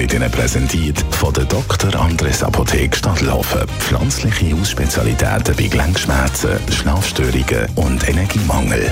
wird 0.00 0.14
Ihnen 0.14 0.30
präsentiert 0.30 1.04
von 1.10 1.34
der 1.34 1.44
Dr. 1.44 1.94
Andres 1.94 2.42
Apotheke 2.42 2.96
Stadtlaufen. 2.96 3.68
Pflanzliche 3.80 4.56
Hausspezialitäten 4.56 5.54
bei 5.54 5.66
Gelenkschmerzen, 5.66 6.58
Schlafstörungen 6.72 7.68
und 7.74 8.08
Energiemangel. 8.08 8.90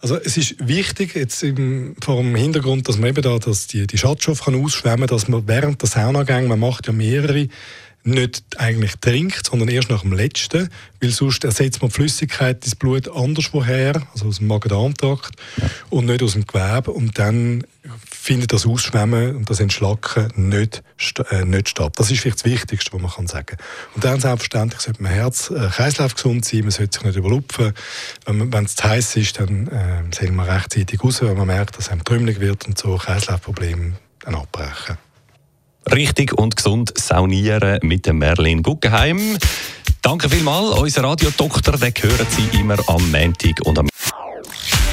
Also 0.00 0.16
es 0.16 0.36
ist 0.36 0.56
wichtig, 0.66 1.14
jetzt 1.14 1.42
im, 1.42 1.94
vor 2.00 2.16
dem 2.16 2.34
Hintergrund, 2.34 2.88
dass 2.88 2.96
man 2.96 3.10
eben 3.10 3.22
da 3.22 3.38
dass 3.38 3.66
die, 3.66 3.86
die 3.86 3.98
Schadstoffe 3.98 4.44
kann 4.44 4.62
ausschwemmen 4.62 5.06
kann, 5.06 5.16
dass 5.16 5.28
man 5.28 5.46
während 5.46 5.82
der 5.82 5.88
Saunagänge, 5.90 6.48
man 6.48 6.58
macht 6.58 6.86
ja 6.86 6.92
mehrere, 6.92 7.48
nicht 8.02 8.42
eigentlich 8.56 8.92
trinkt, 9.00 9.46
sondern 9.46 9.68
erst 9.68 9.90
nach 9.90 10.00
dem 10.00 10.12
letzten, 10.12 10.70
weil 11.02 11.10
sonst 11.10 11.44
ersetzt 11.44 11.82
man 11.82 11.90
Flüssigkeit 11.90 12.64
ins 12.64 12.74
Blut 12.74 13.08
anderswoher, 13.08 14.02
also 14.12 14.26
aus 14.26 14.38
dem 14.38 14.46
Magen-Darm-Trakt 14.46 15.32
ja. 15.58 15.70
und 15.90 16.06
nicht 16.06 16.22
aus 16.22 16.32
dem 16.32 16.46
Gewebe 16.46 16.92
und 16.92 17.18
dann 17.18 17.64
findet 18.30 18.52
das 18.52 18.64
Ausschwemmen 18.64 19.34
und 19.34 19.50
das 19.50 19.58
Entschlacken 19.58 20.30
nicht, 20.36 20.84
äh, 21.32 21.44
nicht 21.44 21.70
statt. 21.70 21.94
Das 21.96 22.12
ist 22.12 22.20
vielleicht 22.20 22.36
das 22.36 22.44
Wichtigste, 22.44 22.92
was 22.92 23.02
man 23.02 23.10
kann 23.10 23.26
sagen 23.26 23.56
Und 23.96 24.04
dann 24.04 24.20
selbstverständlich 24.20 24.80
sollte 24.80 25.02
man 25.02 25.10
Herz, 25.10 25.50
äh, 25.50 25.66
Kreislauf 25.68 26.14
gesund 26.14 26.44
sein, 26.44 26.60
man 26.60 26.70
sollte 26.70 26.96
sich 26.96 27.06
nicht 27.06 27.16
überlupfen. 27.16 27.72
Wenn 28.26 28.64
es 28.64 28.76
zu 28.76 28.84
heiß 28.84 29.16
ist, 29.16 29.40
dann 29.40 29.66
äh, 29.66 30.14
soll 30.14 30.30
man 30.30 30.48
rechtzeitig 30.48 31.02
raus, 31.02 31.22
wenn 31.22 31.36
man 31.36 31.48
merkt, 31.48 31.76
dass 31.76 31.88
einem 31.88 32.04
trümmelig 32.04 32.38
wird 32.38 32.68
und 32.68 32.78
so 32.78 32.96
Kreislaufprobleme 32.98 33.94
dann 34.20 34.34
abbrechen. 34.36 34.96
Richtig 35.92 36.32
und 36.32 36.54
gesund 36.54 36.92
saunieren 36.96 37.80
mit 37.82 38.06
dem 38.06 38.18
Merlin 38.18 38.62
Guggenheim. 38.62 39.38
Danke 40.02 40.28
vielmals, 40.30 40.78
unser 40.78 41.02
Radiodoktor, 41.02 41.76
den 41.76 41.92
hören 41.98 42.26
Sie 42.30 42.60
immer 42.60 42.76
am 42.86 43.10
Montag 43.10 43.60
und 43.64 43.76
am 43.76 43.89